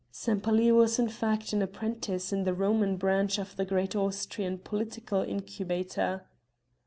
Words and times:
Sempaly 0.11 0.71
was 0.71 0.97
in 0.97 1.07
fact 1.07 1.53
an 1.53 1.61
apprentice 1.61 2.33
in 2.33 2.43
the 2.43 2.55
Roman 2.55 2.97
branch 2.97 3.37
of 3.37 3.55
the 3.55 3.65
great 3.65 3.95
Austrian 3.95 4.57
political 4.57 5.21
incubator. 5.21 6.25